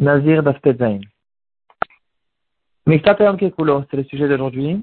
Nazir 0.00 0.42
d'Aspetzain. 0.42 1.00
Miktat 2.86 3.36
Kekulo, 3.36 3.84
c'est 3.90 3.98
le 3.98 4.04
sujet 4.04 4.28
d'aujourd'hui. 4.28 4.82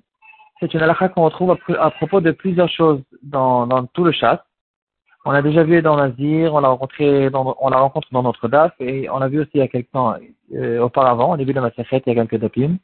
C'est 0.59 0.73
une 0.75 0.81
halakha 0.81 1.09
qu'on 1.09 1.23
retrouve 1.23 1.57
à, 1.79 1.91
propos 1.91 2.21
de 2.21 2.31
plusieurs 2.31 2.69
choses 2.69 3.01
dans, 3.23 3.67
tout 3.87 4.03
le 4.03 4.11
chasse. 4.11 4.39
On 5.25 5.31
l'a 5.31 5.41
déjà 5.41 5.63
vu 5.63 5.81
dans 5.81 5.97
Nazir, 5.97 6.53
on 6.53 6.59
l'a 6.59 6.69
rencontré 6.69 7.31
dans, 7.31 7.55
on 7.59 7.69
l'a 7.69 7.79
rencontré 7.79 8.09
dans 8.11 8.21
notre 8.21 8.47
DAF 8.47 8.73
et 8.79 9.09
on 9.09 9.17
l'a 9.17 9.27
vu 9.27 9.39
aussi 9.39 9.51
il 9.55 9.59
y 9.59 9.63
a 9.63 9.67
quelques 9.67 9.91
temps 9.91 10.15
euh, 10.55 10.79
auparavant, 10.79 11.33
au 11.33 11.37
début 11.37 11.53
de 11.53 11.59
ma 11.59 11.71
séchette, 11.71 12.03
il 12.05 12.13
y 12.13 12.19
a 12.19 12.25
quelques 12.25 12.39
dapim. 12.39 12.77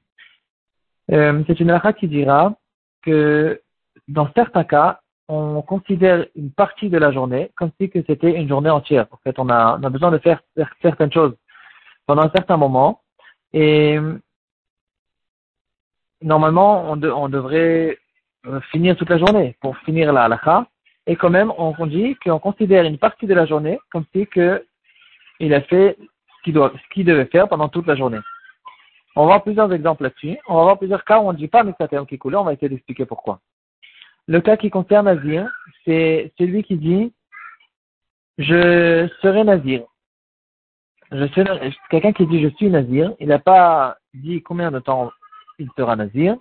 Euh, 1.11 1.43
c'est 1.45 1.59
une 1.59 1.69
halakha 1.69 1.93
qui 1.93 2.07
dira 2.07 2.55
que 3.03 3.61
dans 4.07 4.27
certains 4.35 4.63
cas, 4.63 5.01
on 5.29 5.61
considère 5.61 6.25
une 6.35 6.51
partie 6.51 6.89
de 6.89 6.97
la 6.97 7.11
journée 7.11 7.51
comme 7.55 7.69
si 7.79 7.89
que 7.91 8.03
c'était 8.07 8.35
une 8.35 8.49
journée 8.49 8.71
entière. 8.71 9.05
En 9.11 9.17
fait, 9.17 9.37
on 9.37 9.49
a 9.49 9.77
besoin 9.89 10.11
de 10.11 10.17
faire 10.17 10.41
certaines 10.81 11.13
choses 11.13 11.33
pendant 12.05 12.23
un 12.23 12.31
certain 12.31 12.57
moment. 12.57 13.01
Et 13.53 13.99
normalement, 16.21 16.91
on, 16.91 17.01
on 17.03 17.29
devrait 17.29 17.97
euh, 18.45 18.59
finir 18.71 18.97
toute 18.97 19.09
la 19.09 19.17
journée 19.17 19.55
pour 19.61 19.77
finir 19.79 20.11
la 20.11 20.23
halakha. 20.25 20.67
Et 21.07 21.15
quand 21.15 21.29
même, 21.29 21.51
on, 21.57 21.85
dit 21.85 22.15
qu'on 22.23 22.39
considère 22.39 22.85
une 22.85 22.97
partie 22.97 23.27
de 23.27 23.33
la 23.33 23.45
journée 23.45 23.79
comme 23.89 24.05
si 24.13 24.27
que 24.27 24.65
il 25.39 25.53
a 25.53 25.61
fait 25.61 25.97
ce 25.99 26.43
qu'il 26.43 26.59
qu'il 26.93 27.05
devait 27.05 27.25
faire 27.25 27.47
pendant 27.47 27.69
toute 27.69 27.87
la 27.87 27.95
journée. 27.95 28.19
On 29.15 29.21
va 29.21 29.27
voir 29.27 29.43
plusieurs 29.43 29.71
exemples 29.71 30.03
là-dessus. 30.03 30.37
On 30.47 30.55
va 30.55 30.63
voir 30.63 30.77
plusieurs 30.77 31.03
cas 31.03 31.19
où 31.19 31.27
on 31.27 31.33
ne 31.33 31.37
dit 31.37 31.47
pas 31.47 31.63
Miktatem 31.63 32.05
qui 32.05 32.17
coulait. 32.17 32.37
On 32.37 32.43
va 32.43 32.53
essayer 32.53 32.69
d'expliquer 32.69 33.05
pourquoi. 33.05 33.39
Le 34.27 34.39
cas 34.41 34.57
qui 34.57 34.69
concerne 34.69 35.05
Nazir, 35.05 35.49
c'est 35.85 36.31
celui 36.37 36.63
qui 36.63 36.77
dit 36.77 37.13
Je 38.37 39.09
serai 39.21 39.43
Nazir 39.43 39.83
je 41.13 41.25
suis 41.27 41.43
quelqu'un 41.89 42.11
qui 42.11 42.25
dit 42.25 42.41
je 42.41 42.49
suis 42.55 42.69
nazir, 42.69 43.13
il 43.19 43.27
n'a 43.27 43.39
pas 43.39 43.97
dit 44.15 44.41
combien 44.41 44.71
de 44.71 44.79
temps 44.79 45.11
il 45.59 45.69
sera 45.77 45.95
nazir. 45.95 46.35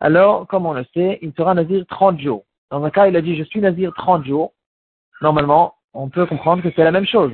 Alors, 0.00 0.46
comme 0.46 0.66
on 0.66 0.72
le 0.72 0.84
sait, 0.94 1.18
il 1.22 1.32
sera 1.36 1.54
nazir 1.54 1.84
30 1.88 2.20
jours. 2.20 2.44
Dans 2.70 2.82
un 2.82 2.90
cas, 2.90 3.08
il 3.08 3.16
a 3.16 3.20
dit 3.20 3.36
je 3.36 3.44
suis 3.44 3.60
nazir 3.60 3.92
30 3.94 4.24
jours. 4.24 4.52
Normalement, 5.20 5.74
on 5.92 6.08
peut 6.08 6.26
comprendre 6.26 6.62
que 6.62 6.70
c'est 6.74 6.84
la 6.84 6.90
même 6.90 7.06
chose. 7.06 7.32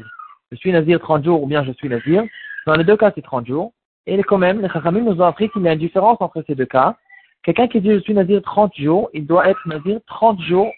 Je 0.51 0.57
suis 0.57 0.73
nazir 0.73 1.01
30 1.01 1.25
jours 1.25 1.43
ou 1.43 1.47
bien 1.47 1.65
je 1.65 1.73
suis 1.73 1.89
nazir. 1.89 2.25
Dans 2.67 2.75
les 2.75 2.85
deux 2.85 2.97
cas, 2.97 3.13
c'est 3.15 3.23
30 3.23 3.47
jours. 3.47 3.73
Et 4.07 4.21
quand 4.23 4.39
même, 4.39 4.61
les 4.61 4.69
Chachamim 4.69 5.03
nous 5.03 5.21
ont 5.21 5.25
appris 5.25 5.49
qu'il 5.51 5.63
y 5.63 5.69
a 5.69 5.73
une 5.73 5.79
différence 5.79 6.19
entre 6.21 6.43
ces 6.47 6.55
deux 6.55 6.67
cas. 6.67 6.97
Quelqu'un 7.45 7.69
qui 7.69 7.81
dit 7.81 7.91
je 7.91 8.01
suis 8.01 8.15
nazir 8.15 8.43
30 8.43 8.75
jours, 8.77 9.09
il 9.13 9.27
doit 9.27 9.49
être 9.49 9.61
nazir 9.67 10.01
30 10.07 10.41
jours, 10.41 10.71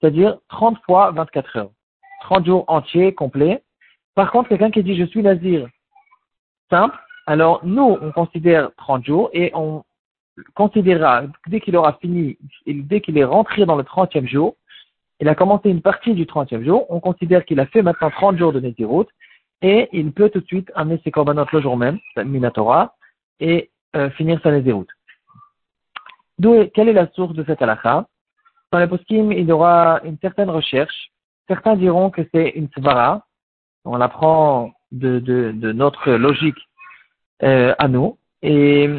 c'est-à-dire 0.00 0.38
30 0.48 0.78
fois 0.84 1.10
24 1.12 1.56
heures. 1.56 1.70
30 2.22 2.46
jours 2.46 2.64
entiers, 2.68 3.14
complets. 3.14 3.62
Par 4.14 4.30
contre, 4.30 4.48
quelqu'un 4.48 4.70
qui 4.70 4.82
dit 4.82 4.96
je 4.96 5.04
suis 5.04 5.22
nazir 5.22 5.68
simple, 6.68 6.96
alors 7.26 7.60
nous, 7.64 7.98
on 8.00 8.12
considère 8.12 8.70
30 8.76 9.04
jours 9.04 9.30
et 9.32 9.50
on 9.54 9.84
considérera, 10.54 11.22
dès 11.46 11.60
qu'il 11.60 11.76
aura 11.76 11.94
fini, 11.94 12.38
dès 12.66 13.00
qu'il 13.00 13.18
est 13.18 13.24
rentré 13.24 13.66
dans 13.66 13.76
le 13.76 13.82
30e 13.82 14.26
jour, 14.26 14.56
il 15.20 15.28
a 15.28 15.34
commencé 15.34 15.68
une 15.68 15.82
partie 15.82 16.14
du 16.14 16.24
30e 16.24 16.64
jour, 16.64 16.86
on 16.88 16.98
considère 17.00 17.44
qu'il 17.44 17.60
a 17.60 17.66
fait 17.66 17.82
maintenant 17.82 18.10
30 18.10 18.38
jours 18.38 18.52
de 18.52 18.60
Nézirut 18.60 19.06
et 19.62 19.88
il 19.92 20.12
peut 20.12 20.30
tout 20.30 20.40
de 20.40 20.46
suite 20.46 20.72
amener 20.74 21.00
ses 21.04 21.10
corbanotes 21.10 21.52
le 21.52 21.60
jour 21.60 21.76
même, 21.76 21.98
Minatora, 22.16 22.94
et 23.38 23.70
euh, 23.96 24.10
finir 24.10 24.40
sa 24.42 24.50
Nézirut. 24.50 24.86
D'où 26.38 26.66
quelle 26.72 26.88
est 26.88 26.94
la 26.94 27.10
source 27.12 27.34
de 27.34 27.44
cette 27.44 27.60
halakha? 27.60 28.06
Dans 28.72 28.78
les 28.78 28.86
poskim, 28.86 29.30
il 29.32 29.46
y 29.46 29.52
aura 29.52 30.00
une 30.04 30.16
certaine 30.18 30.48
recherche. 30.48 31.10
Certains 31.48 31.76
diront 31.76 32.10
que 32.10 32.22
c'est 32.32 32.50
une 32.50 32.68
svara, 32.70 33.26
on 33.84 33.96
l'apprend 33.96 34.72
de, 34.92 35.18
de, 35.18 35.52
de, 35.52 35.72
notre 35.72 36.12
logique 36.12 36.68
euh, 37.42 37.74
à 37.78 37.88
nous. 37.88 38.18
Et 38.42 38.90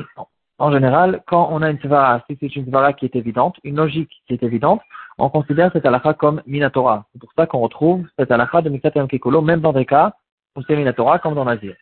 en 0.57 0.71
général, 0.71 1.21
quand 1.27 1.49
on 1.51 1.61
a 1.61 1.69
une 1.69 1.79
svara, 1.79 2.23
si 2.29 2.37
c'est 2.39 2.55
une 2.55 2.67
svara 2.67 2.93
qui 2.93 3.05
est 3.05 3.15
évidente, 3.15 3.57
une 3.63 3.77
logique 3.77 4.11
qui 4.27 4.33
est 4.33 4.43
évidente, 4.43 4.81
on 5.17 5.29
considère 5.29 5.71
cette 5.73 5.85
halakha 5.85 6.13
comme 6.13 6.41
minatora. 6.45 7.05
C'est 7.11 7.19
pour 7.19 7.31
ça 7.37 7.45
qu'on 7.45 7.59
retrouve 7.59 8.07
cette 8.17 8.31
halakha 8.31 8.61
de 8.61 8.69
Miktat 8.69 8.91
Kekolo, 9.07 9.41
même 9.41 9.61
dans 9.61 9.73
des 9.73 9.85
cas 9.85 10.13
où 10.55 10.61
c'est 10.63 10.75
minatora, 10.75 11.19
comme 11.19 11.35
dans 11.35 11.45
Nazir. 11.45 11.75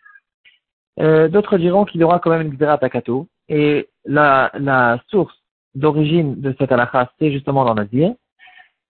Euh, 0.98 1.28
D'autres 1.28 1.58
diront 1.58 1.84
qu'il 1.84 2.00
y 2.00 2.04
aura 2.04 2.18
quand 2.18 2.30
même 2.30 2.42
une 2.42 2.56
xera 2.56 2.78
takato. 2.78 3.28
Et 3.48 3.88
la, 4.04 4.50
la 4.54 5.00
source 5.08 5.34
d'origine 5.74 6.40
de 6.40 6.54
cette 6.58 6.72
halakha, 6.72 7.10
c'est 7.18 7.32
justement 7.32 7.64
dans 7.64 7.74
Nazir. 7.74 8.14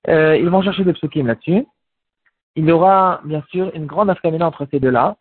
Euh, 0.08 0.36
ils 0.36 0.48
vont 0.48 0.62
chercher 0.62 0.84
des 0.84 0.94
psukim 0.94 1.26
là-dessus 1.26 1.66
il 2.56 2.66
y 2.66 2.72
aura 2.72 3.20
bien 3.24 3.42
sûr 3.50 3.70
une 3.74 3.86
grande 3.86 4.10
afkamina 4.10 4.46
entre 4.46 4.66
ces 4.70 4.80
deux-là, 4.80 5.16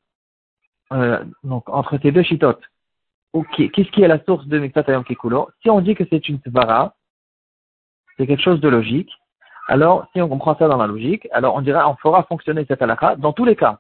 euh, 0.94 1.24
donc 1.44 1.70
entre 1.70 1.98
ces 2.02 2.12
deux 2.12 2.24
chitotes. 2.24 2.64
Qu'est-ce 3.56 3.92
qui 3.92 4.02
est 4.02 4.08
la 4.08 4.24
source 4.24 4.48
de 4.48 4.58
Miktat 4.58 5.04
Kikulo? 5.04 5.50
Si 5.62 5.70
on 5.70 5.82
dit 5.82 5.96
que 5.96 6.04
c'est 6.10 6.28
une 6.30 6.40
svara, 6.48 6.96
c'est 8.18 8.26
quelque 8.26 8.42
chose 8.42 8.60
de 8.60 8.70
logique, 8.70 9.12
alors 9.68 10.08
si 10.14 10.22
on 10.22 10.28
comprend 10.28 10.56
ça 10.58 10.68
dans 10.68 10.78
la 10.78 10.88
logique, 10.88 11.28
alors 11.32 11.56
on 11.56 11.62
dira 11.62 11.88
on 11.90 11.96
fera 11.96 12.24
fonctionner 12.24 12.66
cette 12.68 12.82
halakha 12.82 13.16
dans 13.18 13.34
tous 13.34 13.46
les 13.46 13.56
cas, 13.56 13.80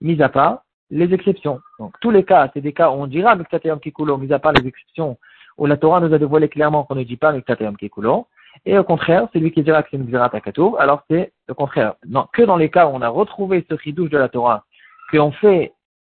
mis 0.00 0.22
à 0.22 0.30
part 0.30 0.62
les 0.90 1.12
exceptions. 1.12 1.60
Donc 1.78 1.94
tous 2.00 2.10
les 2.10 2.24
cas, 2.24 2.50
c'est 2.54 2.62
des 2.62 2.72
cas 2.72 2.90
où 2.90 2.94
on 2.94 3.06
dira 3.06 3.36
Miktat 3.36 3.60
Kikulo, 3.60 4.16
mis 4.16 4.32
à 4.32 4.38
part 4.38 4.52
les 4.52 4.66
exceptions, 4.66 5.18
où 5.58 5.66
la 5.66 5.76
Torah 5.76 6.00
nous 6.00 6.14
a 6.14 6.18
dévoilé 6.18 6.48
clairement 6.48 6.84
qu'on 6.84 6.94
ne 6.94 7.02
dit 7.02 7.18
pas 7.18 7.32
Miktat 7.32 7.56
Kikulo. 7.78 8.26
Et 8.64 8.78
au 8.78 8.84
contraire, 8.84 9.28
c'est 9.32 9.38
lui 9.38 9.52
qui 9.52 9.62
dira 9.62 9.82
que 9.82 9.88
c'est 9.90 9.96
une 9.96 10.14
alors 10.16 11.02
c'est 11.08 11.32
le 11.46 11.54
contraire. 11.54 11.94
Que 12.32 12.42
dans 12.42 12.56
les 12.56 12.70
cas 12.70 12.86
où 12.86 12.90
on 12.90 13.02
a 13.02 13.08
retrouvé 13.08 13.64
ce 13.70 13.76
chidouche 13.78 14.10
de 14.10 14.18
la 14.18 14.28
Torah, 14.28 14.64
qu'on 15.10 15.32
fait 15.32 15.72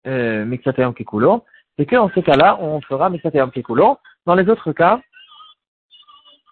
euh, 0.07 0.45
Mixatayam 0.45 0.93
Kekulo, 0.93 1.45
c'est 1.77 1.85
que 1.85 1.95
dans 1.95 2.11
ces 2.11 2.21
cas-là, 2.21 2.57
on 2.59 2.81
fera 2.81 3.09
Mixatayam 3.09 3.51
Kekulo. 3.51 3.97
Dans 4.25 4.35
les 4.35 4.47
autres 4.49 4.71
cas, 4.73 5.01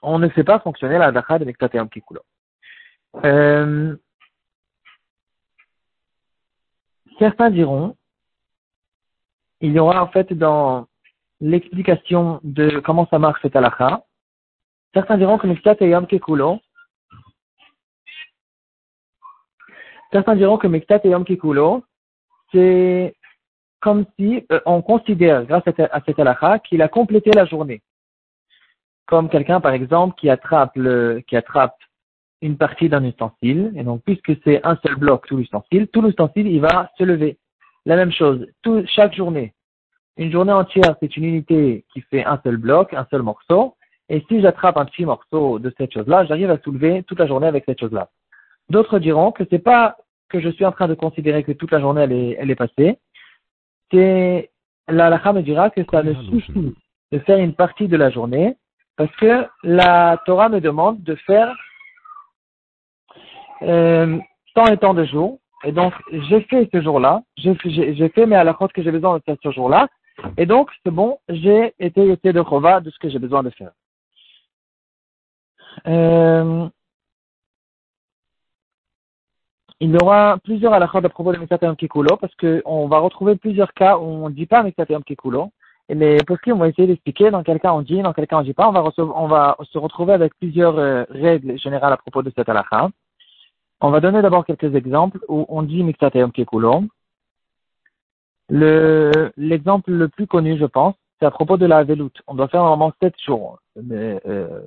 on 0.01 0.17
ne 0.19 0.29
fait 0.29 0.43
pas 0.43 0.59
fonctionner 0.59 0.97
la 0.97 1.11
Dacha 1.11 1.37
de 1.39 1.45
Mixatayam 1.45 1.89
Kekulo. 1.89 2.21
Euh, 3.25 3.95
certains 7.19 7.49
diront, 7.49 7.95
il 9.59 9.73
y 9.73 9.79
aura 9.79 10.01
en 10.01 10.07
fait 10.07 10.33
dans 10.33 10.87
l'explication 11.39 12.39
de 12.43 12.79
comment 12.79 13.07
ça 13.07 13.19
marche 13.19 13.41
cette 13.41 13.55
halakha, 13.55 14.03
Certains 14.93 15.17
diront 15.17 15.37
que 15.37 15.47
Miktat 15.47 15.77
et 15.81 15.89
Yom 15.89 16.05
Kekulo, 16.05 16.59
certains 20.11 20.35
diront 20.35 20.57
que 20.57 20.67
Yom 21.07 21.25
Kekulo, 21.25 21.83
c'est 22.51 23.15
comme 23.79 24.05
si 24.17 24.45
on 24.65 24.81
considère, 24.81 25.45
grâce 25.45 25.63
à, 25.67 26.01
cette 26.05 26.19
halakha, 26.19 26.59
qu'il 26.59 26.81
a 26.81 26.87
complété 26.87 27.31
la 27.31 27.45
journée. 27.45 27.81
Comme 29.07 29.29
quelqu'un, 29.29 29.59
par 29.59 29.73
exemple, 29.73 30.15
qui 30.19 30.29
attrape 30.29 30.77
une 32.41 32.57
partie 32.57 32.89
d'un 32.89 33.03
ustensile, 33.03 33.71
et 33.75 33.83
donc 33.83 34.03
puisque 34.03 34.33
c'est 34.43 34.65
un 34.65 34.77
seul 34.85 34.95
bloc, 34.95 35.25
tout 35.27 35.37
l'ustensile, 35.37 35.87
tout 35.87 36.01
l'ustensile, 36.01 36.47
il 36.47 36.61
va 36.61 36.91
se 36.97 37.03
lever. 37.03 37.37
La 37.85 37.95
même 37.95 38.11
chose, 38.11 38.47
chaque 38.85 39.15
journée. 39.15 39.53
Une 40.17 40.31
journée 40.31 40.53
entière, 40.53 40.95
c'est 40.99 41.17
une 41.17 41.23
unité 41.23 41.85
qui 41.91 42.01
fait 42.01 42.23
un 42.23 42.39
seul 42.43 42.57
bloc, 42.57 42.93
un 42.93 43.07
seul 43.09 43.23
morceau. 43.23 43.75
Et 44.11 44.25
si 44.27 44.41
j'attrape 44.41 44.75
un 44.75 44.83
petit 44.83 45.05
morceau 45.05 45.57
de 45.57 45.73
cette 45.77 45.93
chose-là, 45.93 46.25
j'arrive 46.25 46.51
à 46.51 46.59
soulever 46.59 47.01
toute 47.03 47.17
la 47.17 47.27
journée 47.27 47.47
avec 47.47 47.63
cette 47.65 47.79
chose-là. 47.79 48.09
D'autres 48.69 48.99
diront 48.99 49.31
que 49.31 49.45
c'est 49.49 49.63
pas 49.63 49.95
que 50.27 50.41
je 50.41 50.49
suis 50.49 50.65
en 50.65 50.73
train 50.73 50.89
de 50.89 50.95
considérer 50.95 51.43
que 51.45 51.53
toute 51.53 51.71
la 51.71 51.79
journée 51.79 52.01
elle 52.01 52.11
est, 52.11 52.37
elle 52.37 52.51
est 52.51 52.55
passée. 52.55 52.99
C'est, 53.89 54.51
la 54.89 55.05
halakha 55.05 55.31
me 55.31 55.41
dira 55.41 55.69
que 55.69 55.81
ça 55.89 56.03
ne 56.03 56.13
suffit 56.13 56.75
de 57.13 57.19
faire 57.19 57.37
une 57.37 57.53
partie 57.53 57.87
de 57.87 57.95
la 57.95 58.09
journée 58.09 58.57
parce 58.97 59.15
que 59.15 59.47
la 59.63 60.21
Torah 60.25 60.49
me 60.49 60.59
demande 60.59 61.01
de 61.03 61.15
faire 61.15 61.55
euh, 63.61 64.17
tant 64.55 64.67
et 64.67 64.77
tant 64.77 64.93
de 64.93 65.05
jours. 65.05 65.39
Et 65.63 65.71
donc, 65.71 65.93
j'ai 66.11 66.41
fait 66.41 66.67
ce 66.73 66.81
jour-là, 66.81 67.21
j'ai 67.37 67.55
fait 67.55 68.25
mes 68.25 68.35
halakhot 68.35 68.67
que 68.69 68.83
j'ai 68.83 68.91
besoin 68.91 69.19
de 69.19 69.23
faire 69.23 69.37
ce 69.41 69.51
jour-là. 69.51 69.87
Et 70.37 70.45
donc, 70.45 70.69
c'est 70.83 70.91
bon, 70.91 71.19
j'ai 71.29 71.73
été 71.79 72.09
été 72.09 72.33
de 72.33 72.43
chova 72.43 72.81
de 72.81 72.89
ce 72.89 72.99
que 72.99 73.07
j'ai 73.07 73.19
besoin 73.19 73.43
de 73.43 73.51
faire. 73.51 73.71
Euh, 75.87 76.67
il 79.79 79.91
y 79.91 79.97
aura 79.97 80.37
plusieurs 80.43 80.73
halachot 80.73 80.99
à 80.99 81.09
propos 81.09 81.33
de 81.33 81.39
Mektatayam 81.39 81.75
Kikulo, 81.75 82.15
parce 82.17 82.35
qu'on 82.35 82.87
va 82.87 82.99
retrouver 82.99 83.35
plusieurs 83.35 83.73
cas 83.73 83.97
où 83.97 84.03
on 84.03 84.29
ne 84.29 84.35
dit 84.35 84.45
pas 84.45 84.63
Mektatayam 84.63 85.03
Kikulo. 85.03 85.51
Et 85.89 85.95
les 85.95 86.17
poskim, 86.23 86.55
on 86.55 86.59
va 86.59 86.69
essayer 86.69 86.87
d'expliquer 86.87 87.31
dans 87.31 87.43
quel 87.43 87.59
cas 87.59 87.73
on 87.73 87.81
dit, 87.81 88.01
dans 88.01 88.13
quel 88.13 88.27
cas 88.27 88.37
on 88.37 88.41
ne 88.41 88.45
dit 88.45 88.53
pas. 88.53 88.69
On 88.69 89.27
va, 89.27 89.57
se 89.63 89.77
retrouver 89.77 90.13
avec 90.13 90.33
plusieurs 90.35 90.77
euh, 90.77 91.03
règles 91.09 91.57
générales 91.57 91.93
à 91.93 91.97
propos 91.97 92.21
de 92.21 92.31
cette 92.35 92.47
halakha. 92.47 92.89
On 93.81 93.89
va 93.89 93.99
donner 93.99 94.21
d'abord 94.21 94.45
quelques 94.45 94.75
exemples 94.75 95.19
où 95.27 95.45
on 95.49 95.63
dit 95.63 95.83
Mektatayam 95.83 96.31
Kikulo. 96.31 96.83
L'exemple 98.49 99.91
le, 99.91 100.09
plus 100.09 100.27
connu, 100.27 100.57
je 100.57 100.65
pense, 100.65 100.95
c'est 101.19 101.25
à 101.25 101.31
propos 101.31 101.57
de 101.57 101.65
la 101.65 101.83
veloute. 101.83 102.21
On 102.27 102.35
doit 102.35 102.49
faire 102.49 102.61
normalement 102.61 102.93
sept 103.01 103.15
jours. 103.19 103.59
Mais, 103.81 104.21
euh, 104.27 104.61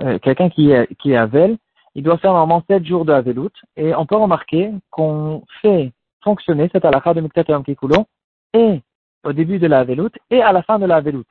euh, 0.00 0.18
quelqu'un 0.18 0.48
qui 0.50 0.70
est, 0.70 0.92
qui 0.96 1.12
est 1.12 1.16
Avel, 1.16 1.56
il 1.94 2.02
doit 2.02 2.18
faire 2.18 2.32
normalement 2.32 2.64
7 2.68 2.84
jours 2.84 3.04
de 3.04 3.12
Avelut. 3.12 3.50
Et 3.76 3.94
on 3.94 4.06
peut 4.06 4.16
remarquer 4.16 4.72
qu'on 4.90 5.42
fait 5.62 5.92
fonctionner 6.22 6.68
cette 6.72 6.84
halakha 6.84 7.14
de 7.14 7.20
Miktat 7.20 7.44
Kikulo 7.44 8.06
et 8.52 8.80
au 9.24 9.32
début 9.32 9.58
de 9.58 9.66
la 9.66 9.84
veloute 9.84 10.16
et 10.30 10.42
à 10.42 10.52
la 10.52 10.62
fin 10.62 10.78
de 10.78 10.86
la 10.86 11.00
veloute. 11.00 11.28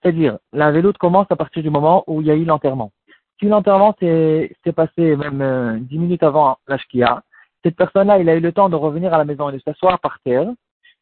C'est-à-dire, 0.00 0.38
la 0.52 0.70
veloute 0.70 0.98
commence 0.98 1.26
à 1.30 1.36
partir 1.36 1.62
du 1.62 1.70
moment 1.70 2.04
où 2.06 2.20
il 2.20 2.28
y 2.28 2.30
a 2.30 2.34
eu 2.34 2.44
l'enterrement. 2.44 2.92
Si 3.38 3.46
l'enterrement 3.46 3.94
s'est 4.00 4.50
passé 4.74 5.16
même 5.16 5.42
euh, 5.42 5.78
dix 5.80 5.98
minutes 5.98 6.22
avant 6.22 6.58
la 6.68 6.78
shkia, 6.78 7.22
cette 7.62 7.76
personne-là, 7.76 8.18
il 8.18 8.28
a 8.28 8.36
eu 8.36 8.40
le 8.40 8.52
temps 8.52 8.68
de 8.68 8.76
revenir 8.76 9.12
à 9.12 9.18
la 9.18 9.24
maison 9.24 9.50
et 9.50 9.52
de 9.52 9.58
s'asseoir 9.58 9.98
par 10.00 10.20
terre. 10.24 10.48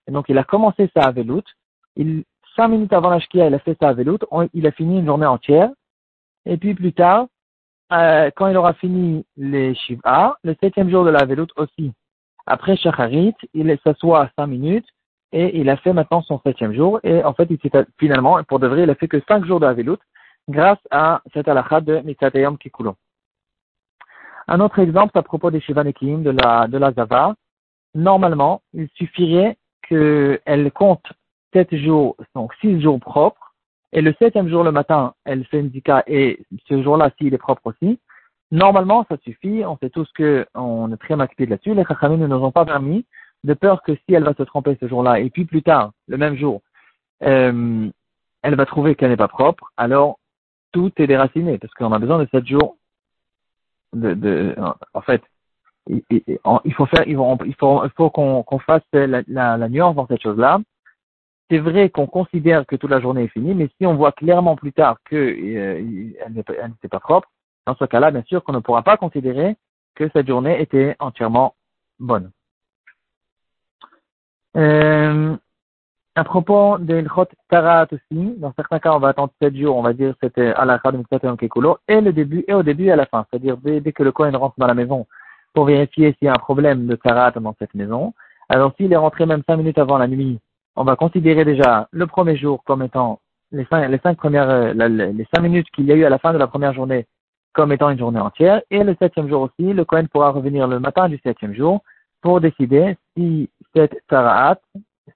Et 0.09 0.13
donc, 0.13 0.27
il 0.29 0.39
a 0.39 0.45
commencé 0.45 0.91
sa 0.97 1.11
veloute. 1.11 1.47
Il, 1.97 2.25
cinq 2.57 2.69
minutes 2.69 2.93
avant 2.93 3.11
la 3.11 3.21
shkia, 3.21 3.47
il 3.47 3.55
a 3.55 3.59
fait 3.59 3.77
sa 3.81 3.93
veloute. 3.93 4.25
Il 4.53 4.67
a 4.67 4.73
fini 4.73 4.99
une 4.99 5.07
journée 5.07 5.27
entière. 5.27 5.71
Et 6.47 6.57
puis 6.57 6.75
plus 6.75 6.93
tard, 6.93 7.27
euh, 7.93 8.31
quand 8.37 8.49
il 8.49 8.57
aura 8.57 8.75
fini 8.75 9.25
les 9.37 9.75
Shiva, 9.75 10.37
le 10.43 10.55
septième 10.63 10.91
jour 10.91 11.05
de 11.05 11.11
la 11.11 11.25
veloute 11.25 11.53
aussi, 11.57 11.93
après 12.47 12.77
Shacharit, 12.77 13.35
il 13.55 13.79
s'assoit 13.83 14.31
cinq 14.37 14.47
minutes 14.47 14.89
et 15.33 15.59
il 15.59 15.69
a 15.71 15.77
fait 15.77 15.93
maintenant 15.93 16.23
son 16.23 16.41
septième 16.45 16.75
jour. 16.75 17.01
Et 17.03 17.25
en 17.25 17.35
fait, 17.35 17.49
il 17.51 17.59
finalement, 17.99 18.43
pour 18.45 18.59
de 18.59 18.67
vrai, 18.67 18.83
il 18.83 18.91
a 18.91 18.95
fait 18.95 19.09
que 19.09 19.21
cinq 19.29 19.45
jours 19.45 19.61
de 19.61 19.67
la 19.67 19.75
veloute 19.75 20.01
grâce 20.49 20.79
à 20.91 21.23
cette 21.33 21.49
halakha 21.49 21.81
de 21.81 22.01
Mitzatayom 22.01 22.57
Kikulo. 22.59 22.97
Un 24.47 24.61
autre 24.61 24.79
exemple 24.79 25.17
à 25.19 25.23
propos 25.23 25.51
des 25.51 25.61
Shivanekim, 25.61 26.23
de 26.23 26.31
la, 26.31 26.69
de 26.69 26.77
la 26.77 26.93
Zava. 26.93 27.35
Normalement, 27.95 28.61
il 28.75 28.89
suffirait 28.95 29.57
qu'elle 29.89 30.71
compte 30.73 31.07
sept 31.53 31.75
jours, 31.77 32.17
donc 32.35 32.53
six 32.61 32.81
jours 32.81 33.01
propres, 33.01 33.54
et 33.95 34.03
le 34.03 34.13
septième 34.19 34.49
jour 34.49 34.65
le 34.65 34.73
matin, 34.73 35.15
elle 35.25 35.45
fait 35.45 35.63
zika, 35.71 36.03
et 36.09 36.41
ce 36.69 36.83
jour-là, 36.83 37.11
s'il 37.17 37.33
est 37.33 37.39
propre 37.39 37.69
aussi. 37.69 38.01
Normalement, 38.51 39.07
ça 39.09 39.17
suffit, 39.25 39.65
on 39.65 39.79
sait 39.79 39.89
tous 39.89 40.09
qu'on 40.17 40.93
est 40.93 40.97
très 40.97 41.15
maximé 41.15 41.47
là-dessus. 41.47 41.75
Les 41.75 41.85
Chachamim 41.85 42.17
ne 42.17 42.27
nous 42.27 42.45
ont 42.45 42.51
pas 42.51 42.65
permis, 42.65 43.07
de 43.45 43.55
peur 43.55 43.83
que 43.83 43.95
si 43.95 44.15
elle 44.15 44.25
va 44.25 44.35
se 44.35 44.43
tromper 44.43 44.77
ce 44.81 44.89
jour-là, 44.89 45.21
et 45.21 45.31
puis 45.31 45.45
plus 45.45 45.63
tard, 45.63 45.93
le 46.09 46.17
même 46.17 46.37
jour, 46.37 46.61
euh, 47.23 47.89
elle 48.43 48.57
va 48.57 48.67
trouver 48.67 48.97
qu'elle 48.97 49.11
n'est 49.11 49.17
pas 49.17 49.29
propre, 49.29 49.73
alors 49.77 50.19
tout 50.73 50.91
est 50.97 51.07
déraciné, 51.07 51.59
parce 51.59 51.73
qu'on 51.75 51.93
a 51.93 51.99
besoin 52.01 52.19
de 52.19 52.29
sept 52.33 52.47
jours 52.47 52.77
de, 53.93 54.15
de 54.15 54.57
en 54.93 55.01
fait, 55.03 55.23
il, 55.89 56.75
faut 56.75 56.87
faire, 56.87 57.07
il 57.07 57.17
faut, 57.59 57.85
il 57.85 57.91
faut 57.97 58.11
qu'on 58.11 58.59
fasse 58.59 58.83
la, 58.93 59.23
la, 59.29 59.69
nuance 59.69 59.95
dans 59.95 60.09
cette 60.09 60.23
chose-là. 60.23 60.61
C'est 61.51 61.59
vrai 61.59 61.91
qu'on 61.91 62.07
considère 62.07 62.67
que 62.67 62.77
toute 62.77 62.91
la 62.91 63.01
journée 63.01 63.25
est 63.25 63.29
finie, 63.29 63.55
mais 63.55 63.69
si 63.79 63.87
on 63.87 63.95
voit 63.95 64.13
clairement 64.13 64.57
plus 64.57 64.73
tard 64.73 64.97
qu'elle 65.09 65.37
euh, 65.57 66.29
n'était 66.31 66.89
pas 66.89 67.01
propre, 67.01 67.29
dans 67.67 67.77
ce 67.77 67.85
cas-là, 67.85 68.11
bien 68.11 68.23
sûr 68.27 68.43
qu'on 68.43 68.53
ne 68.53 68.61
pourra 68.61 68.83
pas 68.83 68.97
considérer 68.97 69.57
que 69.95 70.09
cette 70.13 70.27
journée 70.27 70.61
était 70.61 70.97
entièrement 70.99 71.55
bonne. 71.99 72.31
Euh, 74.57 75.37
à 76.17 76.25
propos 76.25 76.79
de 76.79 76.95
l'Ilchot 76.95 77.27
Tarat 77.49 77.87
aussi, 77.91 78.35
dans 78.39 78.53
certains 78.55 78.79
cas, 78.79 78.93
on 78.93 79.01
va 79.01 79.09
attendre 79.09 79.33
7 79.43 79.57
jours, 79.57 79.77
on 79.77 79.83
va 79.83 79.93
dire 79.93 80.15
c'était 80.23 80.53
à 80.53 80.65
la 80.65 80.79
de 80.79 81.37
Kekulo, 81.37 81.79
et 81.89 82.01
le 82.01 82.13
début, 82.13 82.45
et 82.47 82.55
au 82.55 82.63
début 82.63 82.85
et 82.85 82.93
à 82.93 82.97
la 82.97 83.07
fin. 83.07 83.27
C'est-à-dire, 83.31 83.57
dès, 83.57 83.93
que 83.93 84.03
le 84.03 84.13
Kohen 84.13 84.37
rentre 84.37 84.55
dans 84.59 84.67
la 84.67 84.75
maison 84.75 85.07
pour 85.53 85.65
vérifier 85.65 86.15
s'il 86.19 86.27
y 86.27 86.29
a 86.29 86.33
un 86.33 86.39
problème 86.39 86.87
de 86.87 86.95
Tarat 86.97 87.33
dans 87.33 87.55
cette 87.59 87.75
maison, 87.75 88.15
alors 88.49 88.73
s'il 88.77 88.93
est 88.93 88.97
rentré 88.97 89.27
même 89.27 89.43
5 89.47 89.57
minutes 89.57 89.79
avant 89.79 89.99
la 89.99 90.07
nuit, 90.07 90.39
on 90.77 90.85
va 90.85 90.97
considérer 90.97 91.45
déjà 91.45 91.89
le 91.91 92.07
premier 92.07 92.37
jour 92.37 92.63
comme 92.65 92.83
étant 92.83 93.21
les 93.53 93.65
5, 93.67 93.89
les 93.89 93.99
cinq 93.99 94.17
premières, 94.17 94.51
euh, 94.51 94.73
les 94.73 95.27
5 95.35 95.41
minutes 95.41 95.71
qu'il 95.75 95.87
y 95.87 95.93
a 95.93 95.95
eu 95.95 96.05
à 96.05 96.11
la 96.11 96.19
fin 96.19 96.33
de 96.33 96.39
la 96.39 96.47
première 96.47 96.75
journée 96.75 97.07
comme 97.53 97.73
étant 97.73 97.91
une 97.91 97.99
journée 97.99 98.19
entière, 98.19 98.63
et 98.71 98.83
le 98.83 98.97
septième 98.99 99.29
jour 99.29 99.43
aussi, 99.43 99.73
le 99.73 99.85
Kohen 99.85 100.09
pourra 100.09 100.31
revenir 100.31 100.67
le 100.67 100.81
matin 100.81 101.09
du 101.09 101.21
septième 101.23 101.55
jour 101.55 101.83
pour 102.21 102.41
décider 102.41 102.97
si 103.17 103.49
cette 103.73 103.97
Tarat 104.09 104.59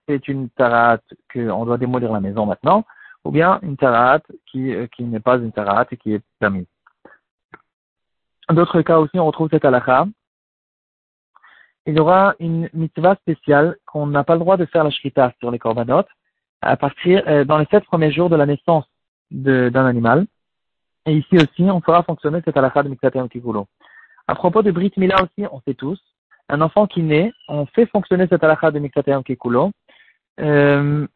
c'est 0.07 0.29
une 0.29 0.49
tarat 0.51 0.99
qu'on 1.33 1.65
doit 1.65 1.79
démolir 1.79 2.13
la 2.13 2.21
maison 2.21 2.47
maintenant, 2.47 2.85
ou 3.25 3.31
bien 3.31 3.59
une 3.63 3.77
tarat 3.77 4.21
qui, 4.47 4.75
euh, 4.75 4.87
qui 4.89 5.05
n'est 5.05 5.21
pas 5.21 5.37
une 5.37 5.53
tarat 5.53 5.87
et 5.91 5.97
qui 5.97 6.15
est 6.15 6.23
permise. 6.39 6.67
D'autres 8.51 8.81
cas 8.83 8.99
aussi, 8.99 9.19
on 9.19 9.27
retrouve 9.27 9.49
cette 9.51 9.65
halakha. 9.65 10.07
Il 11.89 11.97
y 11.97 12.01
aura 12.01 12.35
une 12.39 12.69
mitzvah 12.75 13.15
spéciale 13.15 13.77
qu'on 13.87 14.07
n'a 14.07 14.23
pas 14.23 14.35
le 14.35 14.41
droit 14.41 14.59
de 14.59 14.67
faire 14.67 14.85
la 14.85 14.91
shrita 14.91 15.33
sur 15.41 15.51
les 15.51 15.59
korbanot 15.59 16.05
à 16.61 16.77
partir, 16.77 17.23
euh, 17.27 17.47
dans 17.47 17.57
les 17.57 17.65
sept 17.71 17.83
premiers 17.87 18.13
jours 18.13 18.29
de 18.29 18.37
la 18.37 18.45
naissance 18.45 18.85
d'un 19.31 19.87
animal. 19.87 20.27
Et 21.07 21.15
ici 21.15 21.37
aussi, 21.37 21.63
on 21.63 21.81
fera 21.81 22.03
fonctionner 22.03 22.43
cette 22.45 22.59
halakha 22.59 22.83
de 22.83 22.91
Miktatem 22.91 23.27
Kikulo. 23.31 23.69
À 24.27 24.35
propos 24.35 24.61
de 24.61 24.71
Brit 24.71 24.93
Mila 24.99 25.15
aussi, 25.23 25.49
on 25.51 25.63
sait 25.63 25.73
tous, 25.73 25.99
un 26.51 26.61
enfant 26.61 26.87
qui 26.87 27.01
naît, 27.01 27.33
on 27.49 27.65
fait 27.65 27.87
fonctionner 27.87 28.27
cette 28.29 28.45
halakha 28.45 28.71
de 28.71 28.81
Miktatem 28.81 29.25
Kikulo 29.25 29.71
euh, 30.41 31.07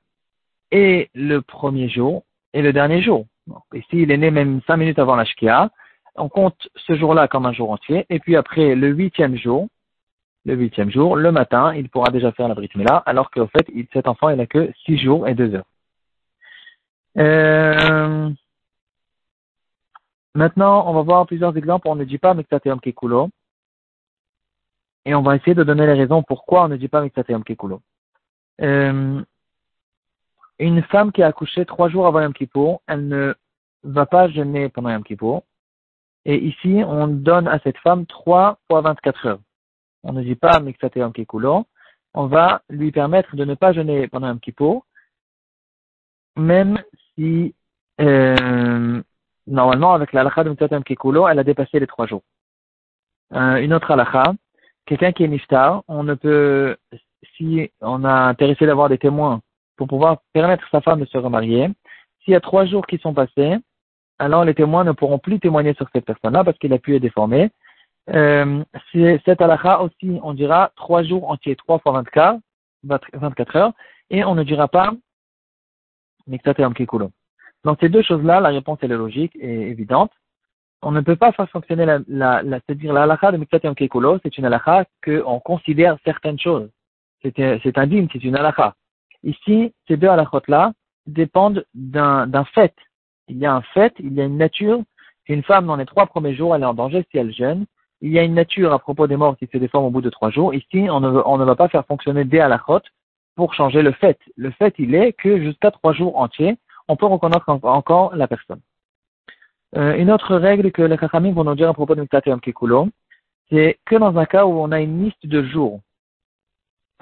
et 0.71 1.11
le 1.15 1.41
premier 1.43 1.91
jour 1.91 2.23
et 2.55 2.63
le 2.63 2.73
dernier 2.73 3.03
jour. 3.03 3.27
Et 3.75 3.83
s'il 3.91 4.11
est 4.11 4.17
né 4.17 4.31
même 4.31 4.63
cinq 4.67 4.79
minutes 4.79 4.99
avant 4.99 5.17
la 5.17 5.27
Shkia, 5.27 5.71
on 6.17 6.31
compte 6.31 6.71
ce 6.77 6.95
jour-là 6.95 7.29
comme 7.29 7.45
un 7.45 7.53
jour 7.53 7.71
entier. 7.71 8.07
Et 8.09 8.21
puis 8.21 8.37
après, 8.37 8.75
le 8.75 8.89
huitième 8.89 9.37
jour, 9.37 9.69
le 10.45 10.55
huitième 10.55 10.91
jour, 10.91 11.17
le 11.17 11.31
matin, 11.33 11.75
il 11.75 11.89
pourra 11.89 12.11
déjà 12.11 12.33
faire 12.33 12.49
la 12.49 12.55
Brit 12.55 12.71
Mila, 12.75 12.97
alors 13.07 13.31
qu'au 13.31 13.47
fait, 13.47 13.67
cet 13.93 14.09
enfant, 14.09 14.29
il 14.29 14.37
n'a 14.37 14.47
que 14.47 14.73
six 14.85 14.99
jours 14.99 15.29
et 15.29 15.35
deux 15.35 15.55
heures. 15.55 15.67
Euh, 17.19 18.31
maintenant, 20.35 20.89
on 20.89 20.95
va 20.95 21.03
voir 21.03 21.27
plusieurs 21.27 21.57
exemples. 21.57 21.89
On 21.89 21.95
ne 21.95 22.05
dit 22.05 22.19
pas 22.19 22.35
Mektateum 22.35 22.81
Kekulo. 22.81 23.31
Et 25.05 25.15
on 25.15 25.23
va 25.23 25.37
essayer 25.37 25.55
de 25.55 25.65
donner 25.65 25.87
les 25.87 25.95
raisons 25.95 26.23
pourquoi 26.23 26.65
on 26.65 26.69
ne 26.69 26.77
dit 26.77 26.89
pas 26.89 27.03
Mektateum 27.03 27.45
Kekulo. 27.45 27.81
Euh, 28.61 29.23
une 30.59 30.83
femme 30.85 31.13
qui 31.13 31.23
a 31.23 31.27
accouché 31.27 31.67
trois 31.67 31.89
jours 31.89 32.07
avant 32.07 32.21
Yom 32.21 32.33
elle 32.87 33.09
ne 33.09 33.35
va 33.83 34.07
pas 34.07 34.29
jeûner 34.29 34.69
pendant 34.69 34.91
Yom 34.91 35.03
Kippour. 35.03 35.43
Et 36.25 36.37
ici, 36.37 36.83
on 36.87 37.09
donne 37.09 37.49
à 37.49 37.59
cette 37.61 37.79
femme 37.79 38.07
trois 38.07 38.59
fois 38.69 38.81
24 38.81 39.27
heures. 39.27 39.41
On 40.05 40.13
ne 40.13 40.23
dit 40.23 40.35
pas 40.35 40.61
Mixate 40.61 40.97
Yom. 40.97 41.13
On 42.15 42.27
va 42.27 42.63
lui 42.69 42.93
permettre 42.93 43.37
de 43.37 43.45
ne 43.45 43.55
pas 43.55 43.73
jeûner 43.73 44.09
pendant 44.09 44.29
Yom 44.29 44.41
Kippour, 44.41 44.87
même 46.37 46.83
si, 47.15 47.55
euh, 48.01 49.03
normalement, 49.47 49.95
avec 49.95 50.13
la 50.13 50.25
de 50.25 50.51
Mixate 50.51 50.73
Yom 50.73 51.29
elle 51.31 51.39
a 51.39 51.45
dépassé 51.45 51.81
les 51.81 51.87
trois 51.87 52.07
jours. 52.07 52.23
Euh, 53.33 53.57
une 53.57 53.73
autre 53.73 53.91
halakha, 53.91 54.35
quelqu'un 54.87 55.13
qui 55.13 55.25
est 55.25 55.29
niftar, 55.29 55.83
on 55.89 56.03
ne 56.03 56.15
peut 56.15 56.77
si 57.37 57.71
on 57.81 58.05
a 58.05 58.13
intéressé 58.13 58.67
d'avoir 58.67 58.89
des 58.89 58.99
témoins 58.99 59.41
pour 59.77 59.87
pouvoir 59.89 60.19
permettre 60.33 60.65
à 60.65 60.71
sa 60.71 60.81
femme 60.81 61.01
de 61.01 61.07
se 61.07 61.17
remarier, 61.17 61.69
s'il 62.23 62.33
y 62.33 62.37
a 62.37 62.41
trois 62.41 62.67
jours 62.67 62.87
qui 62.87 62.99
sont 62.99 63.15
passés, 63.15 63.57
alors 64.19 64.45
les 64.45 64.55
témoins 64.55 64.85
ne 64.85 64.93
pourront 64.93 65.19
plus 65.19 65.41
témoigner 65.41 65.75
sur 65.75 65.89
cette 65.93 66.05
personne-là 66.05 66.45
parce 66.45 66.59
qu'il 66.59 66.73
a 66.73 66.79
pu 66.79 66.95
être 66.95 67.03
déformé. 67.03 67.51
Euh, 68.11 68.65
cette 68.93 69.41
halakha 69.41 69.81
aussi, 69.83 70.19
on 70.23 70.35
dira 70.35 70.73
trois 70.77 71.03
jours 71.03 71.31
entiers, 71.31 71.57
trois 71.57 71.79
fois 71.79 71.93
24, 71.93 72.41
24 72.85 73.57
heures, 73.57 73.73
et 74.11 74.25
on 74.25 74.35
ne 74.35 74.43
dira 74.43 74.69
pas. 74.69 74.93
Donc 77.65 77.79
ces 77.81 77.89
deux 77.89 78.03
choses-là, 78.03 78.41
la 78.41 78.49
réponse 78.49 78.79
est 78.83 78.89
logique 78.89 79.37
et 79.37 79.69
évidente. 79.69 80.13
On 80.83 80.91
ne 80.91 81.01
peut 81.01 81.17
pas 81.17 81.31
faire 81.33 81.49
fonctionner 81.49 81.87
la, 81.87 82.01
la, 82.09 82.43
la 82.43 82.59
c'est-à-dire 82.61 82.93
la 82.93 83.07
de 83.07 83.37
Miktateam 83.37 83.75
Kikulo, 83.75 84.19
c'est 84.23 84.37
une 84.37 84.47
halakha 84.47 84.85
qu'on 85.05 85.39
considère 85.39 85.97
certaines 86.05 86.41
choses 86.41 86.71
c'est 87.23 87.79
un 87.79 87.87
dîme, 87.87 88.09
c'est 88.13 88.25
une 88.25 88.37
halakha. 88.37 88.75
Ici, 89.23 89.73
ces 89.87 89.97
deux 89.97 90.09
halakhot-là 90.09 90.73
dépendent 91.07 91.65
d'un 91.75 92.45
fait. 92.55 92.75
Il 93.29 93.39
y 93.39 93.47
a 93.47 93.55
un 93.55 93.63
fait, 93.63 93.95
il 93.99 94.13
y 94.15 94.21
a 94.21 94.25
une 94.25 94.39
nature. 94.39 94.83
Une 95.29 95.45
femme, 95.45 95.67
dans 95.67 95.77
les 95.77 95.87
trois 95.87 96.07
premiers 96.07 96.35
jours, 96.35 96.55
elle 96.55 96.63
est 96.63 96.67
en 96.67 96.75
danger 96.75 97.07
si 97.11 97.19
elle 97.19 97.33
jeûne. 97.33 97.67
Il 98.03 98.13
y 98.13 98.19
a 98.19 98.23
une 98.23 98.35
nature 98.35 98.73
à 98.73 98.79
propos 98.79 99.07
des 99.07 99.17
morts 99.17 99.37
qui 99.37 99.47
se 99.47 99.57
déforme 99.57 99.87
au 99.87 99.91
bout 99.91 100.03
de 100.03 100.11
trois 100.11 100.31
jours. 100.31 100.55
Ici, 100.55 100.89
on 100.91 101.01
ne, 101.01 101.45
va 101.45 101.57
pas 101.57 101.69
faire 101.69 101.87
fonctionner 101.87 102.25
des 102.25 102.41
halakhot 102.41 102.81
pour 103.37 103.55
changer 103.55 103.81
le 103.81 103.93
fait. 103.93 104.19
Le 104.37 104.51
fait, 104.51 104.75
il 104.79 104.95
est 104.95 105.13
que 105.13 105.41
jusqu'à 105.41 105.71
trois 105.71 105.93
jours 105.93 106.19
entiers, 106.19 106.59
on 106.89 106.97
peut 106.97 107.07
reconnaître 107.07 107.49
encore 107.49 108.15
la 108.15 108.29
personne. 108.29 108.61
Euh, 109.77 109.95
une 109.95 110.11
autre 110.11 110.37
règle 110.37 110.71
que 110.71 110.83
les 110.83 110.99
Chachamim 110.99 111.33
vont 111.33 111.45
nous 111.45 111.55
dire 111.55 111.71
à 111.71 111.75
propos 111.75 111.95
de 111.95 112.03
Miktatem 112.03 112.41
Kikulo, 112.41 112.89
c'est 113.51 113.79
que 113.87 113.97
dans 113.97 114.19
un 114.19 114.27
cas 114.27 114.45
où 114.45 114.61
on 114.61 114.71
a 114.73 114.81
une 114.81 115.05
liste 115.05 115.27
de 115.27 115.43
jours 115.45 115.81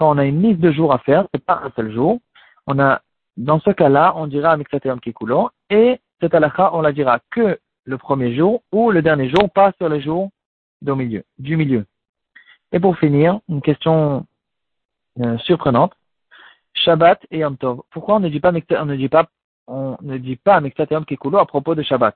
quand 0.00 0.10
on 0.10 0.18
a 0.18 0.24
une 0.24 0.42
liste 0.42 0.60
de 0.60 0.72
jours 0.72 0.94
à 0.94 0.98
faire, 0.98 1.26
c'est 1.32 1.44
pas 1.44 1.60
un 1.62 1.70
seul 1.76 1.92
jour, 1.92 2.20
on 2.66 2.78
a, 2.78 3.02
dans 3.36 3.60
ce 3.60 3.70
cas-là, 3.70 4.14
on 4.16 4.26
dira 4.26 4.52
Amiksateum 4.52 4.98
Kikulo, 4.98 5.50
et 5.68 6.00
cette 6.20 6.34
halakha, 6.34 6.70
on 6.72 6.80
la 6.80 6.92
dira 6.92 7.18
que 7.30 7.58
le 7.84 7.98
premier 7.98 8.34
jour 8.34 8.62
ou 8.72 8.90
le 8.90 9.02
dernier 9.02 9.28
jour, 9.28 9.50
pas 9.50 9.72
sur 9.76 9.90
le 9.90 10.00
jour 10.00 10.30
du 10.82 11.56
milieu. 11.56 11.84
Et 12.72 12.80
pour 12.80 12.96
finir, 12.98 13.40
une 13.48 13.62
question 13.62 14.26
euh, 15.20 15.38
surprenante. 15.38 15.92
Shabbat 16.74 17.26
et 17.30 17.38
Yom 17.38 17.56
Tov. 17.56 17.82
Pourquoi 17.90 18.16
on 18.16 18.20
ne 18.20 18.28
dit 18.28 18.40
pas, 18.40 18.52
on 18.52 18.84
ne 18.86 18.96
dit 18.96 19.08
pas, 19.08 19.28
on 19.66 19.96
ne 20.02 20.18
dit 20.18 20.36
pas 20.36 20.60
Kikulo 21.06 21.38
à 21.38 21.46
propos 21.46 21.74
de 21.74 21.82
Shabbat? 21.82 22.14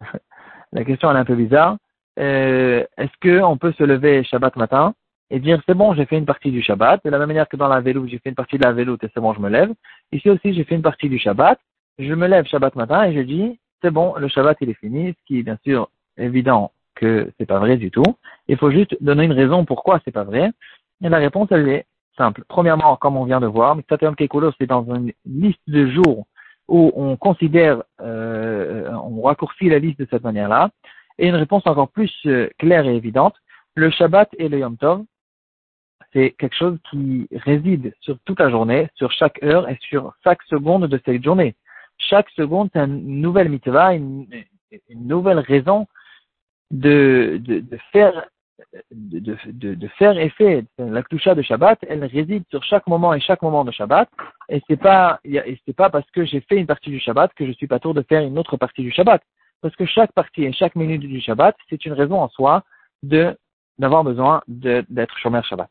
La 0.72 0.84
question 0.84 1.10
est 1.10 1.18
un 1.18 1.24
peu 1.24 1.34
bizarre. 1.34 1.76
Euh, 2.18 2.84
est-ce 2.96 3.12
qu'on 3.20 3.58
peut 3.58 3.72
se 3.72 3.82
lever 3.82 4.24
Shabbat 4.24 4.56
matin 4.56 4.94
et 5.28 5.40
dire 5.40 5.60
c'est 5.66 5.74
bon, 5.74 5.92
j'ai 5.94 6.06
fait 6.06 6.16
une 6.16 6.24
partie 6.24 6.52
du 6.52 6.62
Shabbat, 6.62 7.04
de 7.04 7.10
la 7.10 7.18
même 7.18 7.28
manière 7.28 7.48
que 7.48 7.56
dans 7.56 7.68
la 7.68 7.80
vélo, 7.80 8.06
j'ai 8.06 8.18
fait 8.18 8.28
une 8.28 8.36
partie 8.36 8.58
de 8.58 8.64
la 8.64 8.72
vélo 8.72 8.96
et 9.02 9.08
c'est 9.12 9.20
bon, 9.20 9.34
je 9.34 9.40
me 9.40 9.48
lève. 9.48 9.72
Ici 10.12 10.30
aussi, 10.30 10.54
j'ai 10.54 10.64
fait 10.64 10.76
une 10.76 10.82
partie 10.82 11.08
du 11.08 11.18
Shabbat, 11.18 11.58
je 11.98 12.14
me 12.14 12.28
lève 12.28 12.46
Shabbat 12.46 12.76
matin 12.76 13.04
et 13.04 13.14
je 13.14 13.20
dis 13.20 13.58
c'est 13.82 13.90
bon, 13.90 14.14
le 14.16 14.28
Shabbat 14.28 14.56
il 14.60 14.70
est 14.70 14.78
fini, 14.78 15.08
ce 15.18 15.26
qui 15.26 15.40
est 15.40 15.42
bien 15.42 15.58
sûr 15.64 15.90
évident 16.16 16.70
que 16.96 17.30
c'est 17.38 17.46
pas 17.46 17.58
vrai 17.58 17.76
du 17.76 17.90
tout. 17.90 18.04
Il 18.48 18.56
faut 18.56 18.70
juste 18.70 18.96
donner 19.00 19.24
une 19.24 19.32
raison 19.32 19.64
pourquoi 19.64 20.00
c'est 20.04 20.12
pas 20.12 20.24
vrai. 20.24 20.50
Et 21.02 21.08
la 21.08 21.18
réponse 21.18 21.48
elle 21.50 21.68
est 21.68 21.86
simple. 22.16 22.42
Premièrement, 22.48 22.96
comme 22.96 23.16
on 23.16 23.24
vient 23.24 23.40
de 23.40 23.46
voir, 23.46 23.76
Mixateum 23.76 24.16
Kekulo, 24.16 24.52
c'est 24.58 24.66
dans 24.66 24.84
une 24.94 25.12
liste 25.24 25.60
de 25.68 25.86
jours 25.88 26.26
où 26.68 26.92
on 26.96 27.16
considère, 27.16 27.82
euh, 28.00 28.90
on 28.92 29.22
raccourcit 29.22 29.68
la 29.68 29.78
liste 29.78 30.00
de 30.00 30.08
cette 30.10 30.24
manière-là. 30.24 30.70
Et 31.18 31.28
une 31.28 31.36
réponse 31.36 31.66
encore 31.66 31.90
plus 31.90 32.12
euh, 32.26 32.48
claire 32.58 32.86
et 32.86 32.96
évidente, 32.96 33.34
le 33.74 33.90
Shabbat 33.90 34.28
et 34.38 34.48
le 34.48 34.58
Yom 34.58 34.76
Tov, 34.76 35.04
c'est 36.12 36.34
quelque 36.38 36.56
chose 36.56 36.78
qui 36.90 37.28
réside 37.32 37.94
sur 38.00 38.18
toute 38.24 38.40
la 38.40 38.50
journée, 38.50 38.88
sur 38.94 39.12
chaque 39.12 39.42
heure 39.42 39.68
et 39.68 39.78
sur 39.80 40.14
chaque 40.24 40.42
seconde 40.44 40.86
de 40.86 41.00
cette 41.04 41.22
journée. 41.22 41.54
Chaque 41.98 42.28
seconde, 42.30 42.70
c'est 42.72 42.80
une 42.80 43.20
nouvelle 43.20 43.48
mitzvah, 43.48 43.94
une, 43.94 44.26
nouvelle 44.94 45.38
raison 45.38 45.86
de, 46.70 47.38
de, 47.40 47.60
de 47.60 47.78
faire 47.92 48.26
de, 48.90 49.36
de, 49.46 49.74
de, 49.74 49.88
faire 49.98 50.18
effet. 50.18 50.64
La 50.78 51.02
ktusha 51.02 51.34
de 51.34 51.42
Shabbat, 51.42 51.78
elle 51.88 52.04
réside 52.04 52.44
sur 52.50 52.62
chaque 52.62 52.86
moment 52.86 53.14
et 53.14 53.20
chaque 53.20 53.42
moment 53.42 53.64
de 53.64 53.70
Shabbat. 53.70 54.08
Et 54.48 54.62
c'est 54.68 54.76
pas, 54.76 55.20
et 55.24 55.58
c'est 55.66 55.76
pas 55.76 55.90
parce 55.90 56.10
que 56.10 56.24
j'ai 56.24 56.40
fait 56.40 56.56
une 56.56 56.66
partie 56.66 56.90
du 56.90 56.98
Shabbat 56.98 57.32
que 57.34 57.46
je 57.46 57.52
suis 57.52 57.66
pas 57.66 57.78
tour 57.78 57.94
de 57.94 58.02
faire 58.02 58.22
une 58.22 58.38
autre 58.38 58.56
partie 58.56 58.82
du 58.82 58.90
Shabbat. 58.90 59.22
Parce 59.60 59.74
que 59.76 59.86
chaque 59.86 60.12
partie 60.12 60.44
et 60.44 60.52
chaque 60.52 60.76
minute 60.76 61.00
du 61.00 61.20
Shabbat, 61.20 61.56
c'est 61.68 61.84
une 61.86 61.92
raison 61.92 62.20
en 62.20 62.28
soi 62.28 62.62
de, 63.02 63.36
d'avoir 63.78 64.04
besoin 64.04 64.42
d'être 64.48 65.18
Shomer 65.18 65.42
Shabbat. 65.42 65.70